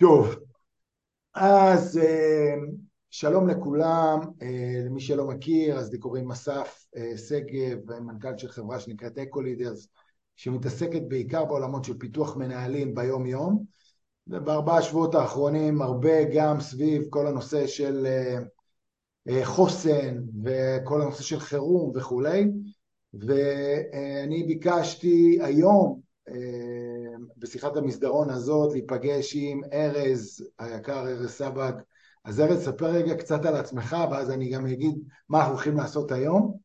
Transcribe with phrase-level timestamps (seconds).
[0.00, 0.34] טוב,
[1.34, 2.54] אז אה,
[3.10, 8.80] שלום לכולם, אה, למי שלא מכיר, אז לי קוראים אסף אה, שגב, מנכ"ל של חברה
[8.80, 9.88] שנקראת אקו לידרס,
[10.36, 13.64] שמתעסקת בעיקר בעולמות של פיתוח מנהלים ביום יום,
[14.26, 18.06] ובארבעה שבועות האחרונים הרבה גם סביב כל הנושא של
[19.42, 22.50] חוסן וכל הנושא של חירום וכולי,
[23.14, 26.00] ואני ביקשתי היום
[27.44, 31.72] בשיחת המסדרון הזאת להיפגש עם ארז היקר, ארז סבג.
[32.24, 34.94] אז ארז, ספר רגע קצת על עצמך, ואז אני גם אגיד
[35.28, 36.58] מה אנחנו הולכים לעשות היום.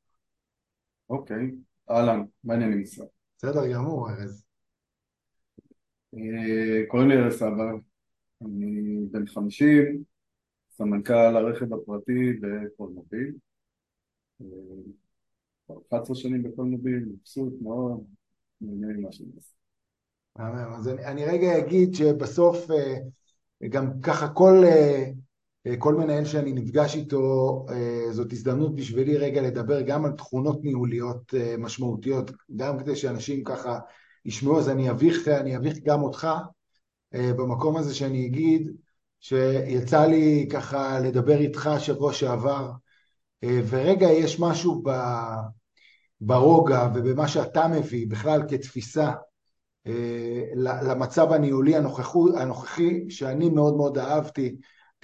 [1.10, 1.52] אוקיי,
[1.90, 3.08] אהלן, מה העניינים ישראל?
[3.38, 4.44] בסדר גמור, ארז.
[6.14, 7.76] אה, קוראים לי ארז סבג,
[8.42, 10.04] אני בן חמישים,
[10.72, 13.34] סמנכ"ל הרכב הפרטי בקולמוביל.
[15.90, 18.04] 11 אה, שנים בקולמוביל, מבסוט מאוד,
[18.62, 19.59] נהנה ממה שאני עושה.
[20.40, 22.96] אז אני, אני רגע אגיד שבסוף אה,
[23.70, 29.82] גם ככה כל, אה, כל מנהל שאני נפגש איתו אה, זאת הזדמנות בשבילי רגע לדבר
[29.82, 33.80] גם על תכונות ניהוליות משמעותיות, גם כדי שאנשים ככה
[34.26, 36.28] ישמעו, אז אני אביך, אני אביך גם אותך
[37.14, 38.72] במקום הזה שאני אגיד
[39.20, 42.72] שיצא לי ככה לדבר איתך שבוע שעבר
[43.46, 44.84] ורגע יש משהו
[46.22, 49.06] ברוגע ובמה שאתה מביא בכלל כתפיסה.
[49.06, 49.29] אה,
[50.56, 51.76] למצב הניהולי
[52.36, 54.56] הנוכחי שאני מאוד מאוד אהבתי.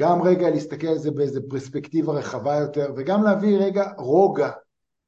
[0.01, 4.51] גם רגע להסתכל על זה באיזה פרספקטיבה רחבה יותר וגם להביא רגע רוגע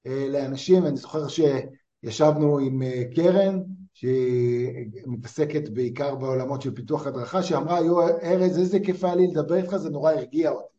[0.08, 0.86] אה, לאנשים.
[0.86, 3.60] אני זוכר שישבנו עם אה, קרן
[3.94, 9.56] שהיא מתעסקת בעיקר בעולמות של פיתוח הדרכה שאמרה יו ארז איזה כיף היה לי לדבר
[9.56, 10.78] איתך זה נורא הרגיע אותי.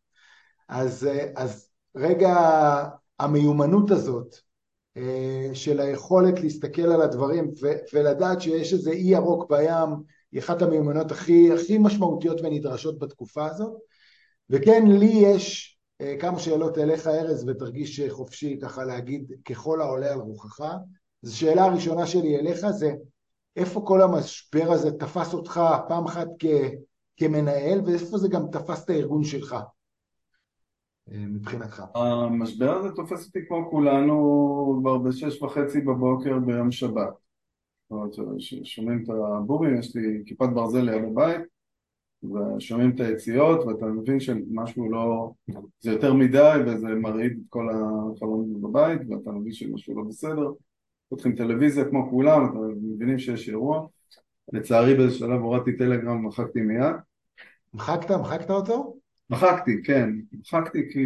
[0.68, 2.36] אז, אז רגע
[3.18, 4.40] המיומנות הזאת אה,
[5.52, 9.88] של היכולת להסתכל על הדברים ו- ולדעת שיש איזה אי ירוק בים
[10.32, 13.72] היא אחת המיומנות הכי, הכי משמעותיות ונדרשות בתקופה הזאת.
[14.50, 20.18] וכן לי יש אה, כמה שאלות אליך ארז ותרגיש חופשי ככה להגיד ככל העולה על
[20.18, 20.60] רוחך.
[21.24, 22.92] אז השאלה הראשונה שלי אליך זה
[23.56, 26.72] איפה כל המשבר הזה תפס אותך פעם אחת כ-
[27.16, 29.52] כמנהל ואיפה זה גם תפס את הארגון שלך?
[29.52, 29.60] אה,
[31.12, 31.82] מבחינתך?
[31.94, 37.12] המשבר הזה תופס אותי כמו כולנו כבר בשש וחצי בבוקר ביום שבת.
[38.64, 41.40] שומעים את הבורים, יש לי כיפת ברזל ליד הבית
[42.22, 45.32] ושומעים את היציאות ואתה מבין שמשהו לא...
[45.80, 50.52] זה יותר מדי וזה מרעיד את כל החלונות בבית ואתה מבין שמשהו לא בסדר
[51.08, 52.58] פותחים טלוויזיה כמו כולם, אתם
[52.94, 53.86] מבינים שיש אירוע
[54.52, 56.94] לצערי באיזה שלב הורדתי טלגרם ומחקתי מיד
[57.74, 58.10] מחקת?
[58.10, 58.97] מחקת אותו?
[59.30, 61.00] מחקתי, כן, מחקתי כי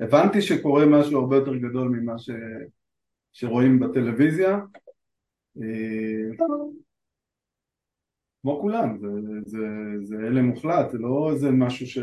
[0.00, 2.30] הבנתי שקורה משהו הרבה יותר גדול ממה ש...
[3.32, 4.58] שרואים בטלוויזיה.
[5.62, 6.36] אה,
[8.42, 9.08] כמו כולם, זה,
[9.44, 9.58] זה,
[10.02, 11.98] זה הלם מוחלט, זה לא איזה משהו ש...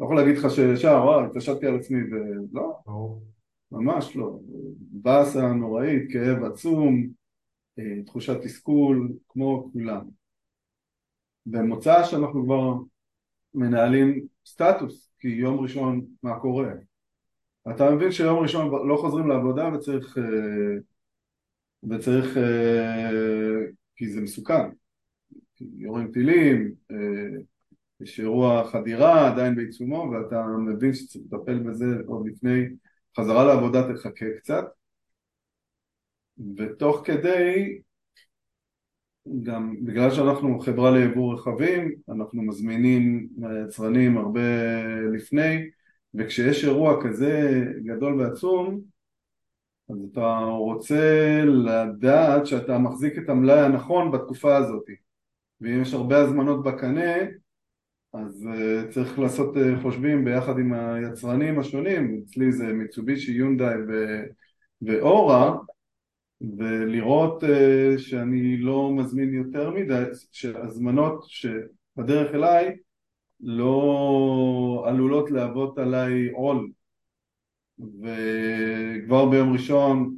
[0.00, 2.78] לא יכול להגיד לך שישר, וואי, התעשתתי על עצמי, ולא,
[3.72, 4.38] ממש לא,
[4.78, 7.06] באסה נוראית, כאב עצום,
[7.78, 10.08] אה, תחושת תסכול, כמו כולם.
[11.46, 12.74] במוצא שאנחנו כבר
[13.54, 16.72] מנהלים סטטוס, כי יום ראשון מה קורה?
[17.70, 20.78] אתה מבין שיום ראשון לא חוזרים לעבודה וצריך, אה,
[21.90, 23.10] וצריך, אה,
[23.96, 24.70] כי זה מסוכן,
[25.60, 27.40] יורים טילים, אה,
[28.00, 32.64] יש אירוע חדירה עדיין בעיצומו ואתה מבין שצריך לטפל בזה עוד לפני.
[33.16, 34.64] חזרה לעבודה תחכה קצת.
[36.56, 37.80] ותוך כדי
[39.42, 44.40] גם בגלל שאנחנו חברה ליבוא רכבים, אנחנו מזמינים מהיצרנים הרבה
[45.12, 45.70] לפני,
[46.14, 48.80] וכשיש אירוע כזה גדול ועצום,
[49.90, 54.84] אז אתה רוצה לדעת שאתה מחזיק את המלאי הנכון בתקופה הזאת.
[55.60, 57.14] ואם יש הרבה הזמנות בקנה,
[58.12, 63.74] אז uh, צריך לעשות uh, חושבים ביחד עם היצרנים השונים, אצלי זה מיצובישי, יונדאי
[64.82, 65.56] ואורה,
[66.40, 70.02] ולראות uh, שאני לא מזמין יותר מדי,
[70.32, 72.76] שהזמנות שבדרך אליי
[73.40, 76.70] לא עלולות להוות עליי עול.
[77.78, 80.16] וכבר ביום ראשון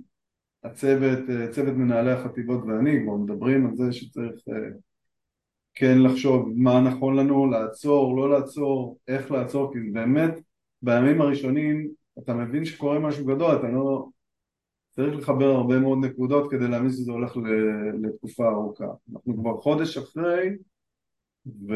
[0.64, 4.52] הצוות, uh, צוות מנהלי החטיבות ואני כבר מדברים על זה שצריך uh,
[5.74, 10.34] כן לחשוב מה נכון לנו, לעצור, לא לעצור, איך לעצור, כי באמת
[10.82, 11.88] בימים הראשונים
[12.18, 14.08] אתה מבין שקורה משהו גדול, אתה לא,
[14.96, 17.36] צריך לחבר הרבה מאוד נקודות כדי להאמין שזה הולך
[18.02, 18.86] לתקופה ארוכה.
[19.12, 20.56] אנחנו כבר חודש אחרי
[21.46, 21.72] ו...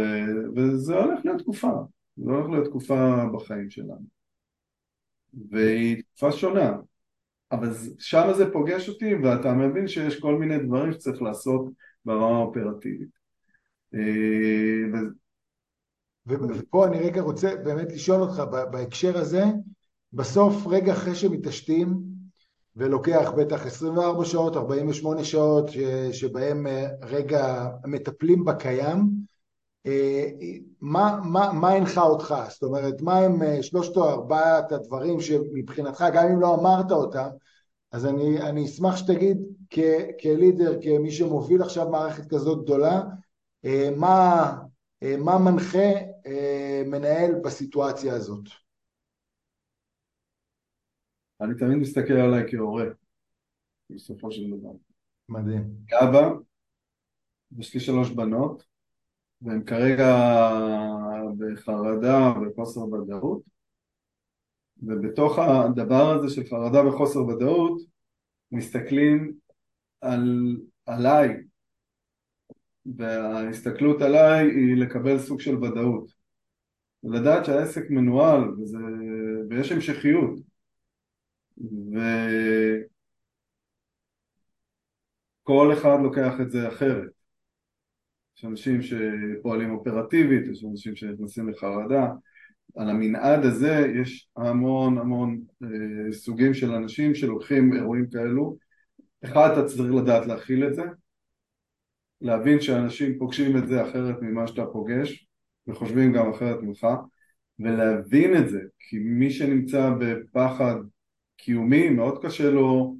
[0.56, 1.72] וזה הולך להיות תקופה,
[2.16, 4.06] זה הולך להיות תקופה בחיים שלנו.
[5.50, 6.76] והיא תקופה שונה,
[7.52, 7.68] אבל
[7.98, 11.72] שם זה פוגש אותי ואתה מבין שיש כל מיני דברים שצריך לעשות
[12.04, 13.08] ברמה האופרטיבית.
[13.94, 15.00] אה,
[16.26, 18.42] ופה אני רגע רוצה באמת לשאול אותך
[18.72, 19.44] בהקשר הזה,
[20.12, 22.15] בסוף רגע אחרי שמתעשתים,
[22.76, 25.70] ולוקח בטח 24 שעות, 48 שעות
[26.12, 29.10] שבהם אה, רגע מטפלים בקיים,
[29.86, 30.28] אה,
[30.80, 32.34] מה, מה, מה הנחה אותך?
[32.48, 37.28] זאת אומרת, מה הם אה, שלושת או ארבעת הדברים שמבחינתך, גם אם לא אמרת אותם,
[37.92, 39.38] אז אני, אני אשמח שתגיד
[39.70, 39.78] כ,
[40.22, 43.02] כלידר, כמי שמוביל עכשיו מערכת כזאת גדולה,
[43.96, 44.52] מה,
[45.18, 45.90] מה מנחה
[46.86, 48.65] מנהל בסיטואציה הזאת?
[51.40, 52.84] אני תמיד מסתכל עליי כהורה,
[53.90, 54.72] בסופו של דבר.
[55.28, 55.74] מדהים.
[55.88, 56.28] כאבא,
[57.58, 58.64] יש לי שלוש בנות,
[59.42, 60.12] והן כרגע
[61.38, 63.42] בחרדה וחוסר ודאות,
[64.82, 67.82] ובתוך הדבר הזה של חרדה וחוסר ודאות,
[68.52, 69.34] מסתכלים
[70.00, 70.56] על,
[70.86, 71.36] עליי,
[72.96, 76.10] וההסתכלות עליי היא לקבל סוג של ודאות.
[77.04, 78.78] ולדעת שהעסק מנוהל וזה,
[79.50, 80.55] ויש המשכיות.
[85.42, 87.08] וכל אחד לוקח את זה אחרת.
[88.38, 92.08] יש אנשים שפועלים אופרטיבית, יש אנשים שנכנסים לחרדה.
[92.76, 98.56] על המנעד הזה יש המון המון אה, סוגים של אנשים שלוקחים אירועים כאלו.
[99.24, 100.82] אחד, אתה צריך לדעת להכיל את זה,
[102.20, 105.26] להבין שאנשים פוגשים את זה אחרת ממה שאתה פוגש,
[105.68, 106.86] וחושבים גם אחרת ממך,
[107.58, 110.74] ולהבין את זה, כי מי שנמצא בפחד
[111.36, 112.96] קיומי, מאוד קשה לו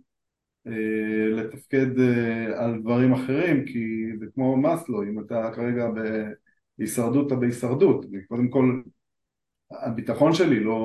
[0.67, 5.87] אה, לתפקד אה, על דברים אחרים, כי זה כמו מאסלו, אם אתה כרגע
[6.79, 8.83] בהישרדות, אתה בהישרדות, קודם כל
[9.71, 10.79] הביטחון שלי לא,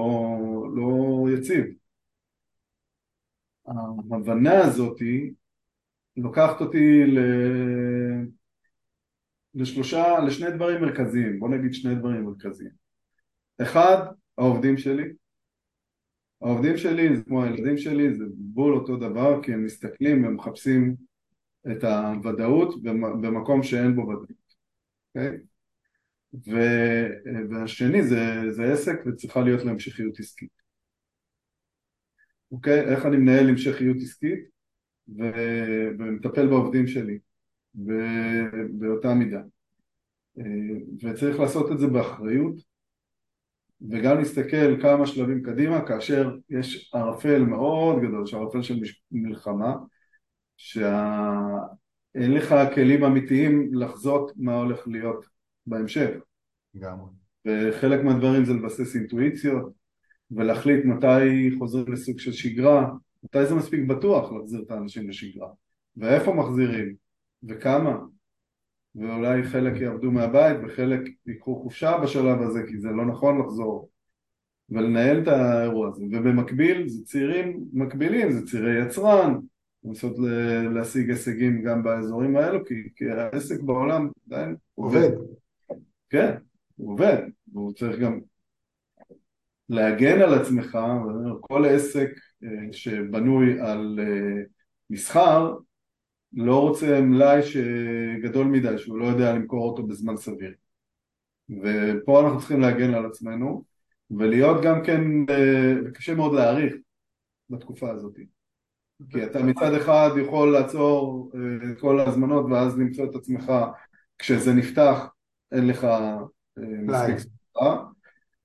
[0.75, 1.65] לא יציב.
[4.11, 5.33] ההבנה הזאתי
[6.17, 7.19] לוקחת אותי ל...
[9.55, 12.71] לשלושה, לשני דברים מרכזיים, בוא נגיד שני דברים מרכזיים.
[13.61, 14.05] אחד,
[14.37, 15.03] העובדים שלי,
[16.41, 20.95] העובדים שלי זה כמו הילדים שלי, זה בול אותו דבר כי הם מסתכלים ומחפשים
[21.71, 22.83] את הוודאות
[23.21, 24.31] במקום שאין בו ודאות,
[25.15, 25.29] אוקיי?
[25.29, 25.51] Okay?
[26.47, 26.59] ו,
[27.49, 30.61] והשני זה, זה עסק וצריכה להיות לו המשכיות עסקית.
[32.51, 32.81] אוקיי?
[32.81, 34.39] איך אני מנהל המשכיות עסקית
[35.17, 35.23] ו,
[35.99, 37.19] ומטפל בעובדים שלי
[38.69, 39.41] באותה מידה.
[40.39, 40.43] אה,
[41.03, 42.70] וצריך לעשות את זה באחריות
[43.89, 48.79] וגם להסתכל כמה שלבים קדימה כאשר יש ערפל מאוד גדול, שערפל של
[49.11, 49.75] מלחמה,
[50.57, 55.25] שאין לך כלים אמיתיים לחזות מה הולך להיות
[55.65, 56.09] בהמשך.
[56.77, 56.97] גם.
[57.45, 59.71] וחלק מהדברים זה לבסס אינטואיציות
[60.31, 62.91] ולהחליט מתי חוזרים לסוג של שגרה,
[63.23, 65.47] מתי זה מספיק בטוח להחזיר את האנשים לשגרה,
[65.97, 66.95] ואיפה מחזירים,
[67.43, 67.97] וכמה,
[68.95, 73.89] ואולי חלק יעבדו מהבית וחלק ייקחו חופשה בשלב הזה כי זה לא נכון לחזור
[74.69, 76.03] ולנהל את האירוע הזה.
[76.11, 79.39] ובמקביל זה צעירים מקבילים זה צעירי יצרן
[79.83, 80.15] לנסות
[80.73, 85.09] להשיג הישגים גם באזורים האלו כי, כי העסק בעולם עדיין עובד.
[86.09, 86.35] כן,
[86.75, 87.17] הוא עובד
[87.53, 88.19] והוא צריך גם
[89.69, 90.77] להגן על עצמך
[91.41, 92.09] כל עסק
[92.43, 94.43] אה, שבנוי על אה,
[94.89, 95.55] מסחר
[96.33, 100.53] לא רוצה מלאי שגדול מדי, שהוא לא יודע למכור אותו בזמן סביר.
[101.49, 103.63] ופה אנחנו צריכים להגן על עצמנו,
[104.11, 106.73] ולהיות גם כן, אה, וקשה מאוד להעריך
[107.49, 108.15] בתקופה הזאת.
[109.09, 113.51] כי אתה מצד אחד יכול לעצור אה, את כל ההזמנות ואז למצוא את עצמך
[114.17, 115.07] כשזה נפתח
[115.51, 116.17] אין לך אה,
[116.57, 117.83] מספיק סחורה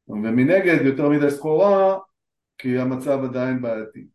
[0.09, 1.99] ומנגד יותר מדי סחורה
[2.59, 4.07] כי המצב עדיין בעייתי.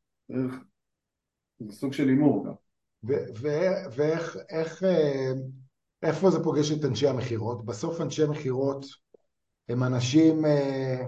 [1.60, 2.54] זה סוג של הימור גם.
[4.50, 4.84] איך,
[6.24, 7.66] אה, זה פוגש את אנשי המכירות?
[7.66, 8.86] בסוף אנשי מכירות
[9.70, 11.06] הם אנשים, אה,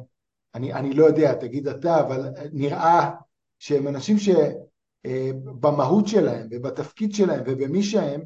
[0.56, 3.12] אני, אני לא יודע, תגיד אתה, אבל נראה
[3.60, 8.22] שהם אנשים שבמהות אה, שלהם ובתפקיד שלהם ובמי שהם,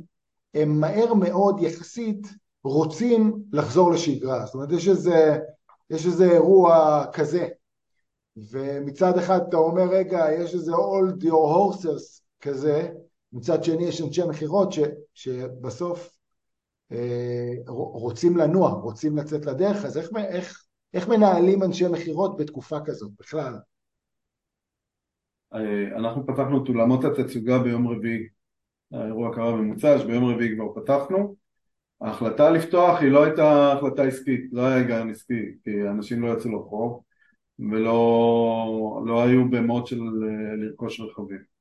[0.53, 2.27] הם מהר מאוד יחסית
[2.63, 4.45] רוצים לחזור לשגרה.
[4.45, 5.37] זאת אומרת, יש איזה,
[5.89, 7.47] יש איזה אירוע כזה.
[8.51, 12.89] ומצד אחד אתה אומר, רגע, יש איזה old your horses כזה,
[13.37, 14.69] מצד שני יש אנשי מכירות
[15.13, 16.17] שבסוף
[16.91, 20.63] אה, רוצים לנוע, רוצים לצאת לדרך, אז איך, איך,
[20.93, 23.53] איך מנהלים אנשי מכירות בתקופה כזאת בכלל?
[25.53, 28.27] אה, אנחנו פתחנו את אולמות התצוגה ביום רביעי,
[28.91, 31.35] האירוע קרה במוצ"ש, ביום רביעי כבר פתחנו.
[32.01, 36.51] ההחלטה לפתוח היא לא הייתה החלטה עסקית, לא היה היגיון עסקי, כי אנשים לא יצאו
[36.51, 37.01] לרחוב
[37.59, 41.56] ולא לא היו במוד של אה, לרכוש רכבים.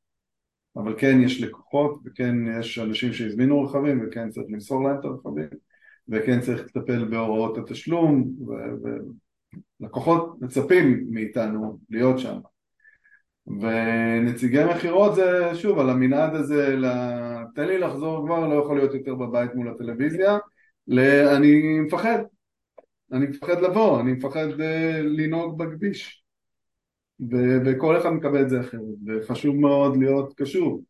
[0.76, 5.48] אבל כן יש לקוחות וכן יש אנשים שהזמינו רכבים וכן צריך למסור להם את הרכבים
[6.08, 8.32] וכן צריך לטפל בהוראות התשלום,
[9.80, 12.38] ולקוחות מצפים מאיתנו להיות שם.
[13.46, 16.76] ונציגי מכירות זה שוב על המנעד הזה,
[17.54, 20.38] תן לי לחזור כבר, לא יכול להיות יותר בבית מול הטלוויזיה,
[21.36, 22.18] אני מפחד,
[23.12, 24.62] אני מפחד לבוא, אני מפחד uh,
[25.02, 26.25] לנהוג בכביש
[27.20, 30.80] ו- וכל אחד מקבל את זה אחרת וחשוב מאוד להיות קשוב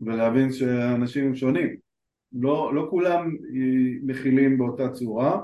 [0.00, 1.76] ולהבין שאנשים שונים.
[2.32, 3.36] לא, לא כולם
[4.02, 5.40] מכילים באותה צורה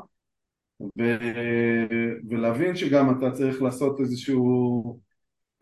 [0.80, 4.98] ו- ולהבין שגם אתה צריך לעשות איזשהו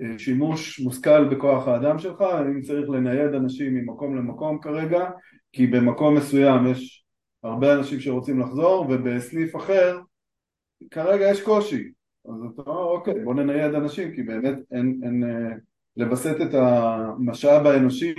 [0.00, 5.10] אה, שימוש מושכל בכוח האדם שלך, אם צריך לנייד אנשים ממקום למקום כרגע
[5.52, 7.04] כי במקום מסוים יש
[7.42, 9.98] הרבה אנשים שרוצים לחזור ובסניף אחר
[10.90, 11.90] כרגע יש קושי
[12.28, 15.54] אז אתה אומר אוקיי בוא ננייד אנשים כי באמת אין, אין אה,
[15.96, 18.14] לווסת את המשאב האנושי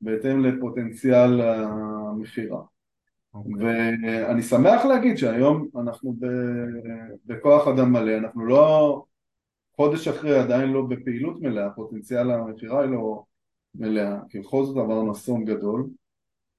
[0.00, 2.78] בהתאם לפוטנציאל המכירה okay.
[3.34, 3.54] אוקיי.
[3.58, 6.16] ואני שמח להגיד שהיום אנחנו
[7.26, 9.04] בכוח אדם מלא, אנחנו לא
[9.76, 13.22] חודש אחרי עדיין לא בפעילות מלאה, פוטנציאל המכירה היא לא
[13.74, 15.86] מלאה, כי בכל זאת עברנו אסון גדול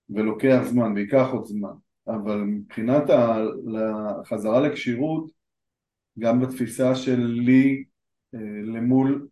[0.09, 1.73] ולוקח זמן, וייקח עוד זמן,
[2.07, 3.03] אבל מבחינת
[4.19, 5.38] החזרה לכשירות,
[6.19, 7.83] גם בתפיסה שלי
[8.33, 9.27] אה, למול,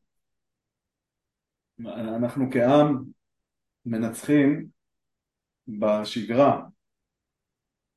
[1.86, 3.04] אנחנו כעם
[3.86, 4.68] מנצחים
[5.68, 6.64] בשגרה,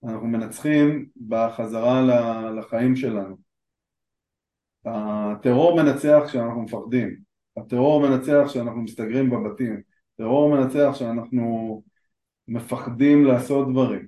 [0.05, 2.03] אנחנו מנצחים בחזרה
[2.57, 3.37] לחיים שלנו.
[4.85, 7.21] הטרור מנצח כשאנחנו מפחדים,
[7.57, 9.83] הטרור מנצח כשאנחנו מסתגרים בבתים,
[10.15, 11.83] הטרור מנצח כשאנחנו
[12.49, 14.07] מפחדים לעשות דברים,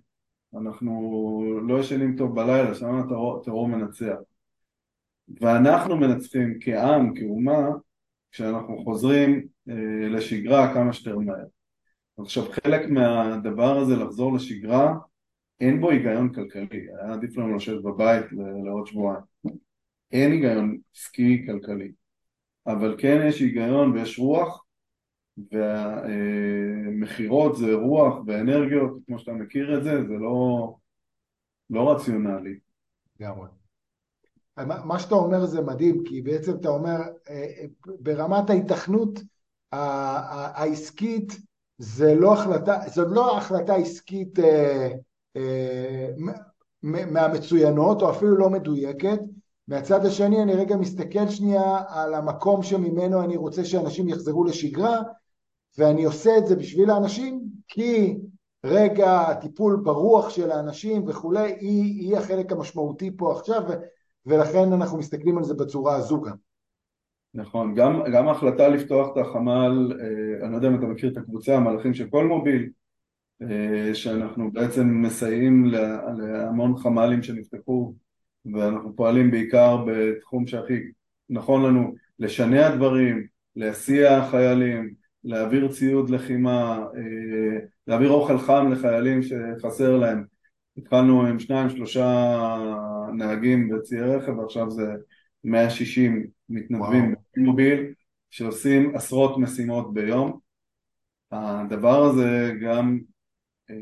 [0.54, 4.16] אנחנו לא ישנים טוב בלילה, שם הטרור, מנצח.
[5.40, 7.68] ואנחנו מנצחים כעם, כאומה,
[8.30, 11.44] כשאנחנו חוזרים אה, לשגרה כמה שיותר מהר.
[12.18, 14.94] עכשיו חלק מהדבר הזה לחזור לשגרה
[15.60, 18.24] אין בו היגיון כלכלי, היה עדיף לנו לשבת בבית
[18.64, 19.22] לעוד שבועיים.
[20.12, 21.92] אין היגיון עסקי כלכלי,
[22.66, 24.64] אבל כן יש היגיון ויש רוח
[26.92, 30.76] והמכירות זה רוח ואנרגיות, כמו שאתה מכיר את זה, זה לא,
[31.70, 32.58] לא רציונלי.
[33.20, 33.61] לגמרי.
[34.56, 36.96] מה שאתה אומר זה מדהים, כי בעצם אתה אומר,
[37.30, 37.64] אה,
[38.00, 39.20] ברמת ההיתכנות
[39.72, 41.32] העסקית,
[41.78, 44.88] זה לא החלטה, זו לא החלטה עסקית אה,
[45.36, 46.08] אה,
[46.82, 49.18] מהמצוינות, או אפילו לא מדויקת,
[49.68, 55.02] מהצד השני אני רגע מסתכל שנייה על המקום שממנו אני רוצה שאנשים יחזרו לשגרה
[55.78, 58.18] ואני עושה את זה בשביל האנשים כי
[58.64, 63.62] רגע הטיפול ברוח של האנשים וכולי היא, היא החלק המשמעותי פה עכשיו
[64.26, 66.36] ולכן אנחנו מסתכלים על זה בצורה הזו גם.
[67.34, 71.16] נכון, גם, גם ההחלטה לפתוח את החמ"ל, אה, אני לא יודע אם אתה מכיר את
[71.16, 72.70] הקבוצה, המהלכים של כל מוביל,
[73.42, 75.64] אה, שאנחנו בעצם מסייעים
[76.18, 77.94] להמון חמ"לים שנפתחו
[78.54, 80.74] ואנחנו פועלים בעיקר בתחום שהכי
[81.30, 83.26] נכון לנו לשנע דברים,
[83.56, 90.31] להסיע חיילים, להעביר ציוד לחימה, אה, להעביר אוכל חם לחיילים שחסר להם.
[90.76, 92.06] התחלנו עם שניים שלושה
[93.14, 94.92] נהגים בציי רכב ועכשיו זה
[95.44, 97.92] 160 מתנדבים במוביל
[98.30, 100.38] שעושים עשרות משימות ביום.
[101.32, 102.98] הדבר הזה גם
[103.70, 103.76] אה,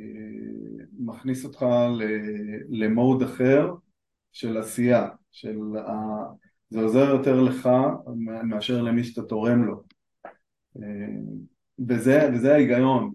[0.98, 1.66] מכניס אותך
[2.68, 3.74] למוד אחר
[4.32, 5.92] של עשייה, של ה...
[6.70, 7.68] זה עוזר יותר לך
[8.44, 9.82] מאשר למי שאתה תורם לו.
[10.76, 10.82] אה,
[11.88, 13.14] וזה, וזה ההיגיון,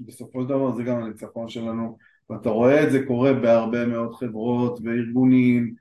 [0.00, 1.98] בסופו של דבר זה גם הניצחון שלנו,
[2.30, 5.74] ואתה רואה את זה קורה בהרבה מאוד חברות וארגונים,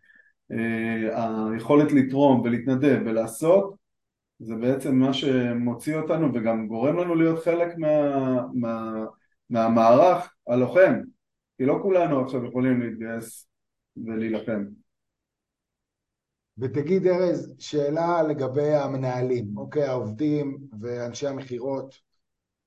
[0.52, 3.76] אה, היכולת לתרום ולהתנדב ולעשות
[4.40, 9.06] זה בעצם מה שמוציא אותנו וגם גורם לנו להיות חלק מה, מה,
[9.50, 10.94] מהמערך הלוחם,
[11.58, 13.48] כי לא כולנו עכשיו יכולים להתגייס
[14.06, 14.64] ולהילחם.
[16.58, 22.13] ותגיד ארז, שאלה לגבי המנהלים, אוקיי, העובדים ואנשי המכירות.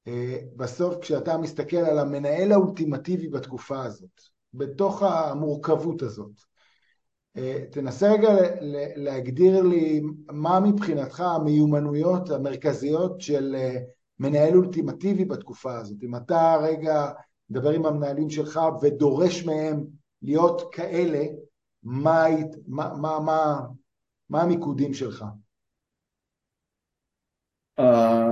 [0.09, 4.21] אה, בסוף כשאתה מסתכל על המנהל האולטימטיבי בתקופה הזאת,
[4.55, 6.33] בתוך המורכבות הזאת,
[7.37, 8.29] אה, תנסה רגע
[8.97, 13.77] להגדיר לי מה מבחינתך המיומנויות המרכזיות של אה,
[14.19, 16.03] מנהל אולטימטיבי בתקופה הזאת.
[16.03, 17.11] אם אתה רגע
[17.51, 19.85] מדבר עם המנהלים שלך ודורש מהם
[20.23, 21.25] להיות כאלה,
[21.83, 22.25] מה,
[22.67, 23.61] מה, מה, מה,
[24.31, 25.25] מה המיקודים שלך?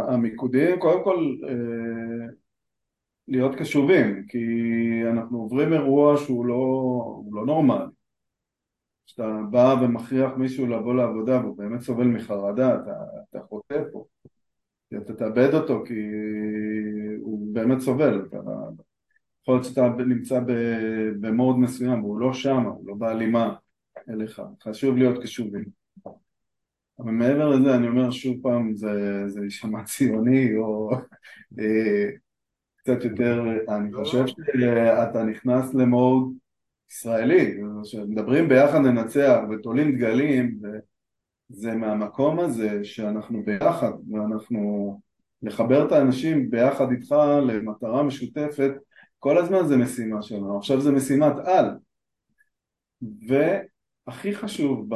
[0.08, 2.26] המיקודים, קודם כל אה,
[3.28, 4.38] להיות קשובים, כי
[5.10, 7.84] אנחנו עוברים אירוע שהוא לא, לא נורמלי.
[9.06, 12.92] כשאתה בא ומכריח מישהו לבוא לעבודה והוא באמת סובל מחרדה, אתה,
[13.30, 14.04] אתה חוטא פה.
[14.96, 16.00] אתה תאבד אותו כי
[17.20, 18.26] הוא באמת סובל.
[19.42, 20.40] יכול להיות שאתה נמצא
[21.20, 23.54] במוד מסוים והוא לא שם, הוא לא בהלימה
[24.10, 25.83] אליך, חשוב להיות קשובים.
[27.04, 28.74] אבל מעבר לזה אני אומר שוב פעם
[29.26, 30.90] זה יישמע ציוני או
[31.58, 32.10] אה,
[32.76, 33.92] קצת יותר, אני.
[33.92, 36.32] חושב שאתה נכנס למוד
[36.90, 40.58] ישראלי, כשמדברים ביחד ננצח ותולים דגלים
[41.48, 45.00] זה מהמקום הזה שאנחנו ביחד ואנחנו
[45.42, 47.14] לחבר את האנשים ביחד איתך
[47.46, 48.72] למטרה משותפת
[49.18, 51.70] כל הזמן זה משימה שלנו, עכשיו זה משימת על
[54.06, 54.88] והכי חשוב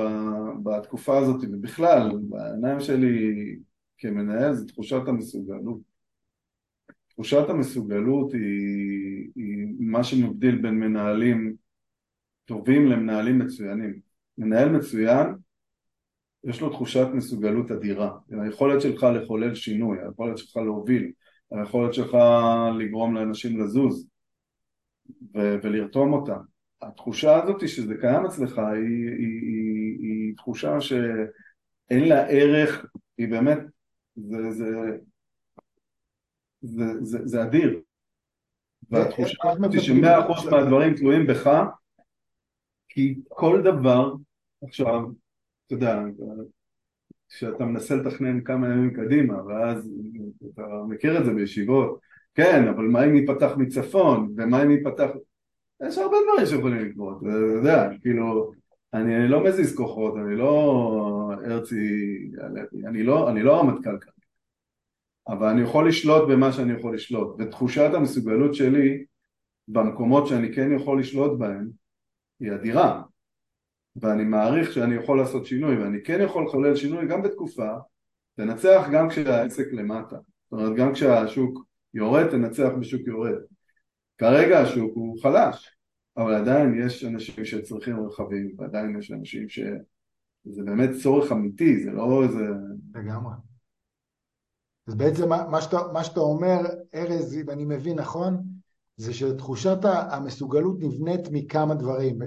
[0.63, 3.57] בתקופה הזאת ובכלל בעיניים שלי
[3.99, 5.81] כמנהל זה תחושת המסוגלות.
[7.09, 11.55] תחושת המסוגלות היא, היא מה שמבדיל בין מנהלים
[12.45, 14.01] טובים למנהלים מצוינים.
[14.39, 15.27] מנהל מצוין
[16.45, 21.13] יש לו תחושת מסוגלות אדירה, היכולת שלך לחולל שינוי, היכולת שלך להוביל,
[21.51, 22.17] היכולת שלך
[22.79, 24.07] לגרום לאנשים לזוז
[25.35, 26.58] ו- ולרתום אותם.
[26.83, 32.87] התחושה הזאת שזה קיים אצלך היא, היא, היא, היא תחושה שאין לה ערך,
[33.19, 33.59] היא באמת,
[34.17, 34.99] זה, זה,
[36.61, 37.81] זה, זה, זה אדיר.
[38.91, 41.51] והתחושה הזאת שמאה אחוז מהדברים תלויים בך,
[42.89, 44.15] כי כל דבר,
[44.65, 45.01] עכשיו,
[45.67, 46.03] אתה יודע,
[47.29, 49.91] כשאתה מנסה לתכנן כמה ימים קדימה, ואז
[50.55, 52.01] אתה מכיר את זה בישיבות,
[52.35, 55.09] כן, אבל מה אם ייפתח מצפון, ומה אם ייפתח...
[55.87, 58.53] יש הרבה דברים שיכולים לקרות, אתה יודע, כאילו,
[58.95, 61.77] אני לא מזיז כוחות, אני לא הרצי,
[62.87, 64.13] אני לא, אני לא רמטכ"ל כאן,
[65.29, 69.05] אבל אני יכול לשלוט במה שאני יכול לשלוט, ותחושת המסוגלות שלי
[69.69, 71.71] במקומות שאני כן יכול לשלוט בהם
[72.41, 73.03] היא אדירה,
[73.97, 77.69] ואני מעריך שאני יכול לעשות שינוי ואני כן יכול לחולל שינוי גם בתקופה
[78.37, 80.17] תנצח גם כשהעסק למטה.
[80.17, 83.39] זאת אומרת גם כשהשוק יורד תנצח בשוק יורד
[84.19, 85.77] כרגע השוק הוא חלש
[86.17, 92.23] אבל עדיין יש אנשים שצריכים רכבים ועדיין יש אנשים שזה באמת צורך אמיתי זה לא
[92.23, 92.45] איזה...
[92.95, 93.35] לגמרי
[94.89, 96.59] אז בעצם מה שאתה, מה שאתה אומר
[96.95, 98.45] ארז אם אני מבין נכון
[98.97, 102.19] זה שתחושת המסוגלות נבנית מכמה דברים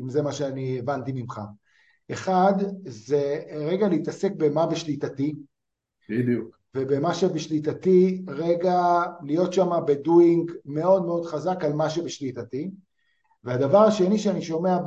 [0.00, 1.40] אם זה מה שאני הבנתי ממך.
[2.12, 2.52] אחד,
[2.86, 5.34] זה רגע להתעסק במה בשליטתי.
[6.08, 6.57] בדיוק.
[6.76, 12.70] ובמה שבשליטתי, רגע להיות שם בדואינג מאוד מאוד חזק על מה שבשליטתי.
[13.44, 14.78] והדבר השני שאני שומע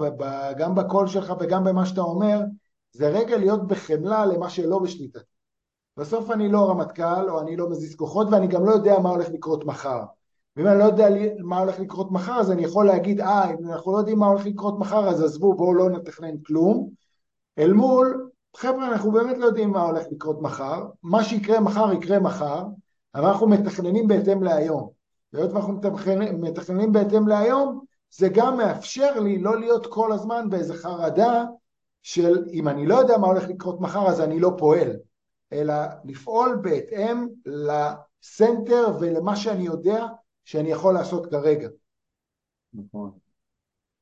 [0.58, 2.40] גם בקול שלך וגם במה שאתה אומר,
[2.92, 5.26] זה רגע להיות בחמלה למה שלא בשליטתי.
[5.98, 9.30] בסוף אני לא רמטכ"ל או אני לא מזיז כוחות ואני גם לא יודע מה הולך
[9.30, 10.04] לקרות מחר.
[10.56, 11.08] ואם אני לא יודע
[11.40, 14.46] מה הולך לקרות מחר אז אני יכול להגיד אה אם אנחנו לא יודעים מה הולך
[14.46, 16.90] לקרות מחר אז עזבו בואו לא נתכנן כלום
[17.60, 20.86] אל מול חבר'ה אנחנו באמת לא יודעים מה הולך לקרות מחר.
[21.04, 22.64] מה שיקרה מחר יקרה מחר
[23.16, 24.90] אבל אנחנו מתכננים בהתאם להיום.
[25.34, 30.74] והיות ואנחנו מתכננים, מתכננים בהתאם להיום זה גם מאפשר לי לא להיות כל הזמן באיזה
[30.74, 31.46] חרדה
[32.04, 34.92] של אם אני לא יודע מה הולך לקרות מחר אז אני לא פועל.
[35.54, 35.74] אלא
[36.06, 40.06] לפעול בהתאם לסנטר ולמה שאני יודע
[40.46, 41.70] שאני יכול לעשות כרגע.
[42.74, 43.12] נכון,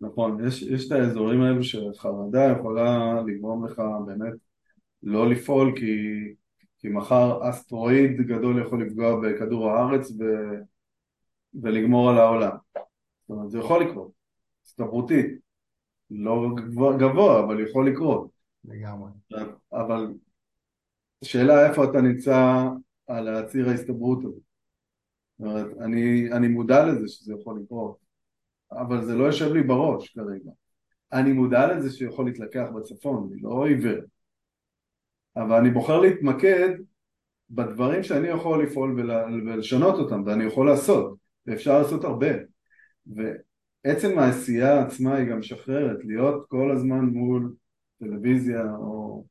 [0.01, 4.33] נכון, יש, יש את האזורים האלו שחרדה יכולה לגרום לך באמת
[5.03, 5.95] לא לפעול כי,
[6.79, 10.23] כי מחר אסטרואיד גדול יכול לפגוע בכדור הארץ ו,
[11.61, 12.57] ולגמור על העולם.
[12.75, 14.11] זאת אומרת, זה יכול לקרות,
[14.65, 15.39] הסתברותית,
[16.11, 18.29] לא גבוה, גבוה, אבל יכול לקרות.
[18.65, 19.11] לגמרי.
[19.73, 20.13] אבל
[21.23, 22.67] השאלה איפה אתה נמצא
[23.07, 24.39] על הציר ההסתברות הזה.
[25.39, 27.97] זאת אומרת, אני, אני מודע לזה שזה יכול לקרות,
[28.71, 30.51] אבל זה לא יושב לי בראש כרגע.
[31.13, 33.99] אני מודע לזה שיכול להתלקח בצפון, אני לא עיוור.
[35.35, 36.69] אבל אני בוחר להתמקד
[37.49, 38.99] בדברים שאני יכול לפעול
[39.45, 42.27] ולשנות אותם, ואני יכול לעשות, ואפשר לעשות הרבה.
[43.07, 47.53] ועצם העשייה עצמה היא גם משחררת, להיות כל הזמן מול
[47.99, 49.25] טלוויזיה או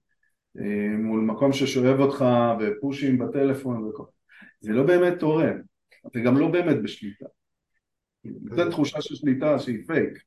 [0.59, 2.25] אה, מול מקום ששואב אותך
[2.61, 4.05] ופושים בטלפון וכל...
[4.61, 5.57] זה לא באמת תורם.
[6.07, 7.27] אתה גם לא באמת בשליטה.
[8.25, 10.19] נותן תחושה של שליטה שהיא פייק.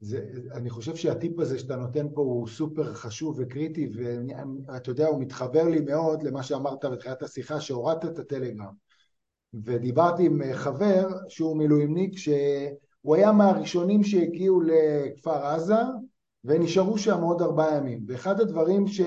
[0.00, 5.20] זה, אני חושב שהטיפ הזה שאתה נותן פה הוא סופר חשוב וקריטי ואתה יודע הוא
[5.20, 8.72] מתחבר לי מאוד למה שאמרת בתחילת השיחה שהורדת את הטלגרם.
[9.64, 15.82] ודיברתי עם חבר שהוא מילואימניק שהוא היה מהראשונים שהגיעו לכפר עזה
[16.44, 18.04] ונשארו שם עוד ארבעה ימים.
[18.08, 19.00] ואחד הדברים ש...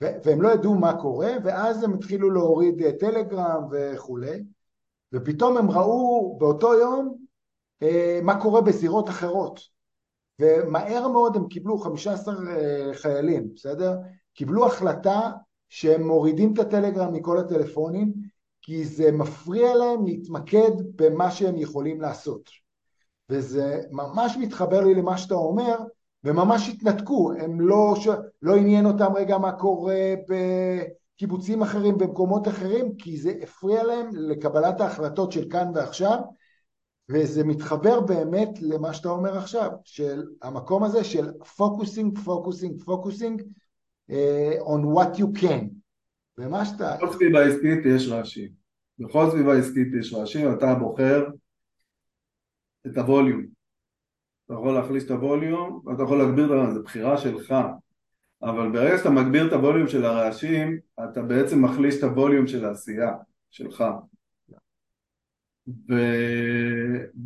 [0.00, 4.42] והם לא ידעו מה קורה ואז הם התחילו להוריד טלגרם וכולי
[5.12, 7.16] ופתאום הם ראו באותו יום
[7.82, 9.60] אה, מה קורה בזירות אחרות
[10.40, 13.96] ומהר מאוד הם קיבלו 15 אה, חיילים, בסדר?
[14.34, 15.30] קיבלו החלטה
[15.68, 18.12] שהם מורידים את הטלגרם מכל הטלפונים
[18.62, 22.50] כי זה מפריע להם להתמקד במה שהם יכולים לעשות.
[23.28, 25.76] וזה ממש מתחבר לי למה שאתה אומר,
[26.24, 27.94] וממש התנתקו, הם לא.
[28.42, 30.14] לא עניין אותם רגע מה קורה
[31.20, 36.18] בקיבוצים אחרים, במקומות אחרים, כי זה הפריע להם לקבלת ההחלטות של כאן ועכשיו,
[37.08, 43.42] וזה מתחבר באמת למה שאתה אומר עכשיו, של המקום הזה של focusing, focusing, focusing
[44.60, 45.64] on what you can.
[46.38, 46.96] ומה שאתה...
[46.96, 48.48] בכל סביבה עסקית יש רעשים.
[48.98, 51.24] בכל סביבה עסקית יש רעשים, אתה בוחר
[52.86, 53.46] את הווליום.
[54.46, 57.54] אתה יכול להחליש את הווליום, ואתה יכול להגביר את הווליום, זו בחירה שלך.
[58.42, 63.12] אבל ברגע שאתה מגביר את הווליום של הרעשים, אתה בעצם מחליש את הווליום של העשייה
[63.50, 63.84] שלך.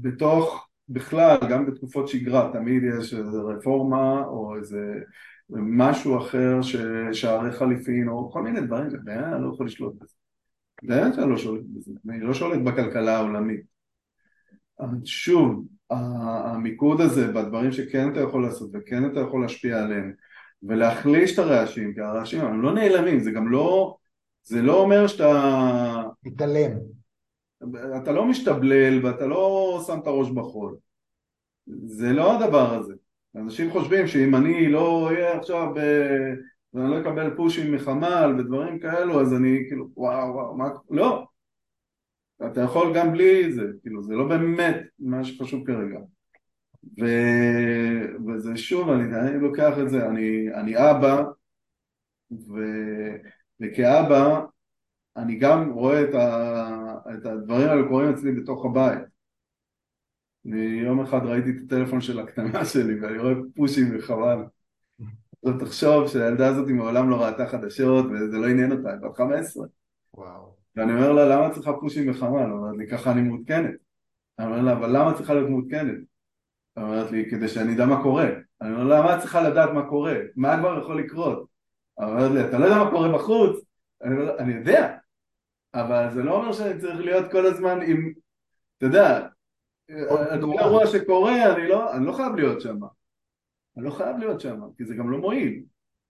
[0.00, 5.00] ובתוך, בכלל, גם בתקופות שגרה, תמיד יש איזו רפורמה או איזה
[5.50, 6.76] משהו אחר, ש...
[7.12, 10.14] שערי חליפין, או כל מיני דברים, אני לא יכול לשלוט בזה.
[10.82, 13.60] באמת אני לא שולט בזה, אני לא שולט בכלכלה העולמית.
[14.80, 20.12] אבל שוב, המיקוד הזה בדברים שכן אתה יכול לעשות וכן אתה יכול להשפיע עליהם
[20.68, 23.96] ולהחליש את הרעשים, כי הרעשים הם לא נעלמים, זה גם לא,
[24.42, 26.02] זה לא אומר שאתה...
[26.24, 26.70] מתעלם.
[28.02, 30.76] אתה לא משתבלל ואתה לא שם את הראש בחול.
[31.66, 32.94] זה לא הדבר הזה.
[33.36, 35.72] אנשים חושבים שאם אני לא אהיה עכשיו,
[36.74, 40.68] ואני לא אקבל פושים מחמ"ל ודברים כאלו, אז אני כאילו, וואו, וואו, מה...
[40.90, 41.24] לא.
[42.46, 45.98] אתה יכול גם בלי זה, כאילו, זה לא באמת מה שחשוב כרגע.
[47.00, 47.04] ו...
[48.26, 51.22] וזה שוב, אני, אני לוקח את זה, אני, אני אבא,
[52.32, 52.54] ו...
[53.60, 54.40] וכאבא,
[55.16, 56.98] אני גם רואה את, ה...
[57.14, 59.14] את הדברים האלה קורים אצלי בתוך הבית.
[60.46, 64.44] אני יום אחד ראיתי את הטלפון של הקטנה שלי ואני רואה פושים וחבל.
[65.42, 69.66] עכשיו תחשוב שהילדה הזאת מעולם לא ראתה חדשות וזה לא עניין אותה, היא בת 15.
[70.14, 70.56] וואו.
[70.76, 72.50] ואני אומר לה, למה צריכה פושים וחבל?
[72.50, 73.74] אומרת לי, ככה אני מעודכנת.
[74.38, 75.98] אני אומר לה, אבל למה צריכה להיות מעודכנת?
[76.76, 78.26] אומרת לי, כדי שאני אדע מה קורה.
[78.60, 80.14] אני אומר לה, למה את צריכה לדעת מה קורה?
[80.36, 81.48] מה כבר יכול לקרות?
[81.98, 83.64] אומרת לי, אתה לא יודע מה קורה בחוץ?
[84.02, 84.96] אני אומר, אני יודע,
[85.74, 88.12] אבל זה לא אומר שאני צריך להיות כל הזמן עם,
[88.78, 89.26] אתה יודע,
[90.08, 90.24] כל
[90.58, 92.78] אירוע שקורה, אני לא, אני לא חייב להיות שם.
[93.76, 95.62] אני לא חייב להיות שם, כי זה גם לא מועיל.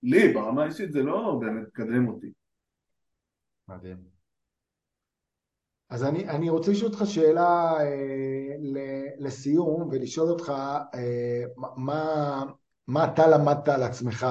[0.03, 2.33] לי, ברמה האישית, זה לא באמת מקדם אותי.
[3.69, 4.14] מדהים.
[5.95, 8.57] אז אני, אני רוצה לשאול אותך שאלה אה,
[9.19, 10.53] לסיום, ולשאול אותך
[10.95, 11.43] אה,
[11.77, 12.43] מה,
[12.87, 14.27] מה אתה למדת על עצמך,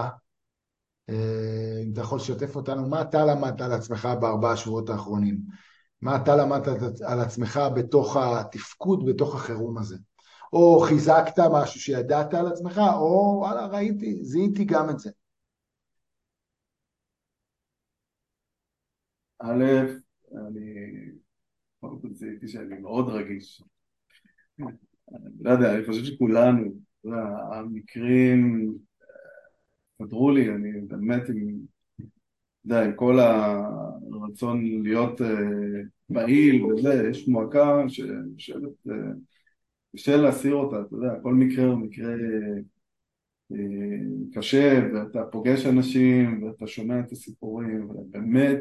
[1.10, 5.38] אה, אם אתה יכול לשתף אותנו, מה אתה למדת על עצמך בארבעה שבועות האחרונים?
[6.02, 9.98] מה אתה למדת על עצמך בתוך התפקוד, בתוך החירום הזה.
[10.54, 15.12] או חיזקת משהו שידעת על עצמך, או וואלה, ראיתי, זיהיתי גם את זה.
[19.40, 19.64] א',
[20.48, 20.73] אני
[22.12, 23.62] זיהיתי שאני מאוד רגיש.
[25.40, 26.74] לא יודע, אני חושב שכולנו,
[27.52, 28.74] המקרים
[29.98, 31.74] קדרו לי, אני באמת עם
[32.66, 35.28] יודע, עם כל הרצון להיות אה,
[36.14, 38.96] פעיל וזה, יש מועקה שיושבת, אה,
[39.96, 42.14] קשה להסיר אותה, אתה יודע, כל מקרה הוא מקרה
[43.52, 43.58] אה,
[44.34, 48.58] קשה, ואתה פוגש אנשים, ואתה שומע את הסיפורים, ובאמת,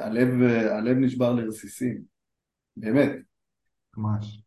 [0.00, 2.02] הלב, הלב נשבר לרסיסים,
[2.76, 3.12] באמת.
[3.96, 4.42] ממש.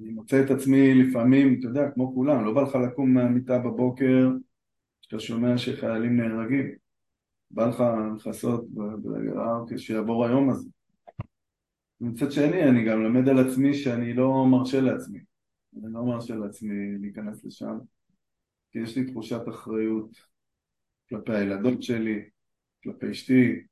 [0.00, 4.30] אני מוצא את עצמי לפעמים, אתה יודע, כמו כולם, לא בא לך לקום מהמיטה בבוקר
[5.00, 6.66] כשאתה שומע שחיילים נהרגים.
[7.50, 7.84] בא לך
[8.16, 8.64] לכסות,
[9.36, 10.68] אה, אוקיי, שיעבור היום הזה.
[12.00, 15.18] מצד שני, אני גם למד על עצמי שאני לא מרשה לעצמי.
[15.76, 17.78] אני לא מרשה לעצמי להיכנס לשם,
[18.70, 20.31] כי יש לי תחושת אחריות
[21.12, 22.28] כלפי הילדות שלי,
[22.82, 23.62] כלפי אשתי,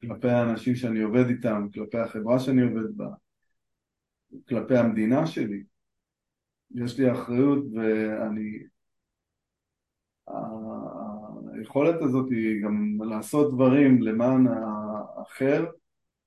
[0.00, 3.08] כלפי האנשים שאני עובד איתם, כלפי החברה שאני עובד בה.
[4.48, 5.62] כלפי המדינה שלי.
[6.74, 8.62] יש לי אחריות ואני...
[11.52, 15.66] היכולת הזאת היא גם לעשות דברים למען האחר,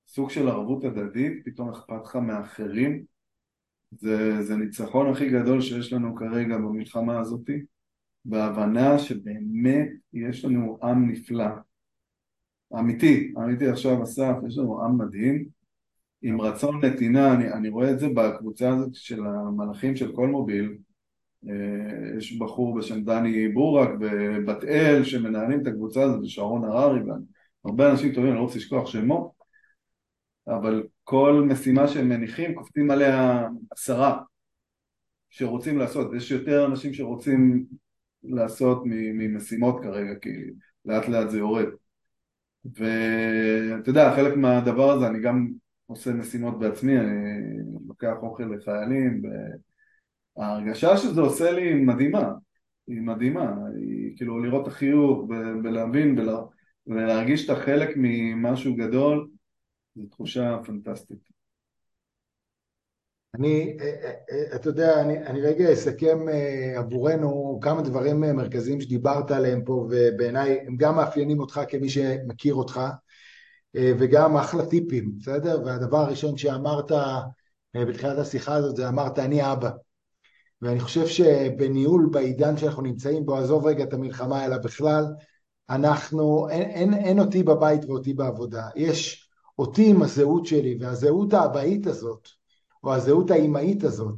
[0.06, 3.04] סוג של ערבות הדדית, פתאום אכפת לך מאחרים.
[3.90, 7.50] זה, זה ניצחון הכי גדול שיש לנו כרגע במלחמה הזאת,
[8.24, 11.48] בהבנה שבאמת יש לנו עם נפלא.
[12.78, 15.48] אמיתי, אמיתי עכשיו אסף, יש לנו עם מדהים,
[16.22, 20.76] עם רצון נתינה, אני, אני רואה את זה בקבוצה הזאת של המלאכים של כל מוביל,
[21.48, 27.00] אה, יש בחור בשם דני בורק ובת אל שמנהלים את הקבוצה הזאת, ושרון הררי,
[27.64, 29.30] והרבה אנשים טובים, אני לא רוצה לשכוח שמות,
[30.46, 34.20] אבל כל משימה שהם מניחים, קופצים עליה עשרה
[35.30, 37.66] שרוצים לעשות, יש יותר אנשים שרוצים
[38.24, 40.30] לעשות ממשימות כרגע, כי
[40.84, 41.66] לאט לאט זה יורד.
[42.64, 45.48] ואתה יודע, חלק מהדבר הזה אני גם
[45.86, 47.58] עושה משימות בעצמי, אני
[47.88, 49.22] לוקח אוכל לחיילים,
[50.36, 52.32] וההרגשה שזה עושה לי היא מדהימה,
[52.86, 55.28] היא מדהימה, היא כאילו לראות את החיוך
[55.64, 56.18] ולהבין
[56.86, 59.28] ולהרגיש שאתה חלק ממשהו גדול,
[59.94, 61.33] זו תחושה פנטסטית.
[63.34, 66.18] אני, אה, אה, אה, אתה יודע, אני, אני רגע אסכם
[66.76, 72.80] עבורנו כמה דברים מרכזיים שדיברת עליהם פה ובעיניי הם גם מאפיינים אותך כמי שמכיר אותך
[73.76, 75.62] וגם אחלה טיפים, בסדר?
[75.64, 76.92] והדבר הראשון שאמרת
[77.74, 79.70] בתחילת השיחה הזאת זה אמרת אני אבא
[80.62, 85.04] ואני חושב שבניהול בעידן שאנחנו נמצאים בו, עזוב רגע את המלחמה אלא בכלל,
[85.70, 91.86] אנחנו, אין, אין, אין אותי בבית ואותי בעבודה, יש אותי עם הזהות שלי והזהות האבאית
[91.86, 92.28] הזאת
[92.84, 94.14] או הזהות האימהית הזאת,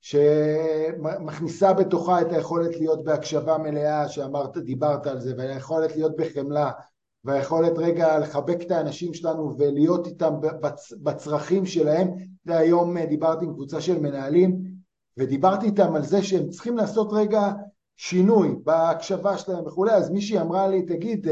[0.00, 6.70] שמכניסה בתוכה את היכולת להיות בהקשבה מלאה, שאמרת, דיברת על זה, והיכולת להיות בחמלה,
[7.24, 10.34] והיכולת רגע לחבק את האנשים שלנו ולהיות איתם
[11.02, 12.30] בצרכים שלהם.
[12.46, 14.62] והיום דיברתי עם קבוצה של מנהלים,
[15.16, 17.52] ודיברתי איתם על זה שהם צריכים לעשות רגע
[17.96, 21.26] שינוי בהקשבה שלהם וכולי, אז מישהי אמרה לי, תגיד,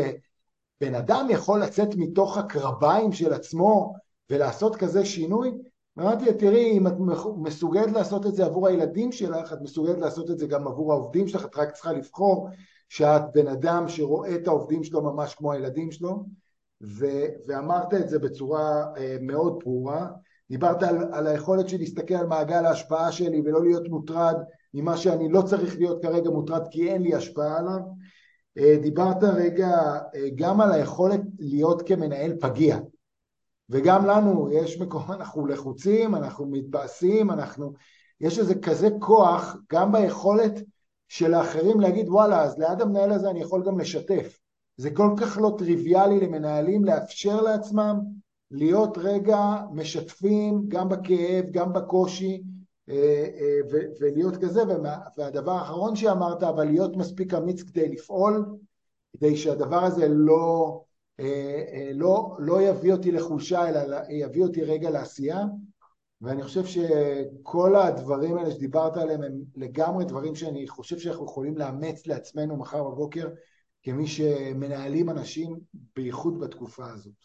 [0.81, 3.95] בן אדם יכול לצאת מתוך הקרביים של עצמו
[4.31, 5.59] ולעשות כזה שינוי?
[6.01, 6.93] אמרתי לה, תראי, אם את
[7.37, 11.29] מסוגלת לעשות את זה עבור הילדים שלך, את מסוגלת לעשות את זה גם עבור העובדים
[11.29, 12.49] שלך, את רק צריכה לבחור
[12.89, 16.25] שאת בן אדם שרואה את העובדים שלו ממש כמו הילדים שלו,
[16.83, 20.07] ו- ואמרת את זה בצורה אה, מאוד ברורה.
[20.51, 24.37] דיברת על, על היכולת שלי להסתכל על מעגל ההשפעה שלי ולא להיות מוטרד
[24.75, 27.81] ממה שאני לא צריך להיות כרגע מוטרד כי אין לי השפעה עליו.
[28.59, 29.71] אה, דיברת רגע
[30.15, 32.79] אה, גם על היכולת להיות כמנהל פגיע.
[33.71, 37.73] וגם לנו יש מקום, אנחנו לחוצים, אנחנו מתבאסים, אנחנו...
[38.21, 40.53] יש איזה כזה כוח גם ביכולת
[41.09, 44.39] של האחרים להגיד וואלה אז ליד המנהל הזה אני יכול גם לשתף.
[44.77, 48.01] זה כל כך לא טריוויאלי למנהלים לאפשר לעצמם
[48.51, 52.43] להיות רגע משתפים גם בכאב, גם בקושי
[52.89, 54.63] אה, אה, ולהיות כזה,
[55.19, 58.57] והדבר האחרון שאמרת, אבל להיות מספיק אמיץ כדי לפעול,
[59.17, 60.81] כדי שהדבר הזה לא
[61.95, 65.45] לא, לא יביא אותי לחולשה אלא יביא אותי רגע לעשייה
[66.21, 72.07] ואני חושב שכל הדברים האלה שדיברת עליהם הם לגמרי דברים שאני חושב שאנחנו יכולים לאמץ
[72.07, 73.29] לעצמנו מחר בבוקר
[73.83, 75.59] כמי שמנהלים אנשים
[75.97, 77.25] בייחוד בתקופה הזאת.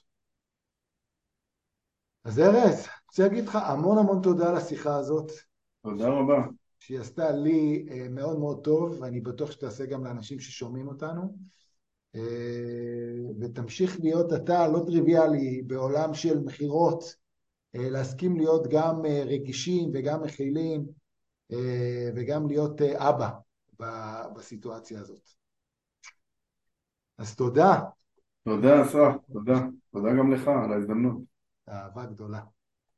[2.23, 5.32] אז ארז, אני רוצה להגיד לך המון המון תודה על השיחה הזאת.
[5.84, 6.45] תודה רבה.
[6.79, 11.38] שהיא עשתה לי אה, מאוד מאוד טוב ואני בטוח שתעשה גם לאנשים ששומעים אותנו.
[12.15, 12.21] אה,
[13.39, 17.04] ותמשיך להיות אתה לא טריוויאלי בעולם של מכירות,
[17.76, 21.04] אה, להסכים להיות גם אה, רגישים וגם מכילים
[22.15, 23.30] וגם להיות אבא
[24.36, 25.30] בסיטואציה הזאת.
[27.17, 27.80] אז תודה.
[28.43, 29.60] תודה, אסף, תודה.
[29.91, 31.17] תודה גם לך על ההזדמנות.
[31.69, 32.41] אהבה גדולה.